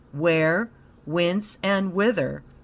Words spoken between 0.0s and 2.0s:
Where? Whence and